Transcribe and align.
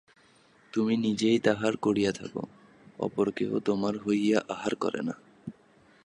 তুমি 0.73 0.97
নিজেই 0.97 1.37
আহার 1.47 1.77
করিয়া 1.77 2.11
থাক, 2.11 2.33
অপর 2.99 3.31
কেহ 3.31 3.59
তোমার 3.59 3.93
হইয়া 3.97 4.39
আহার 4.49 4.75
করে 4.75 5.01
না। 5.01 5.15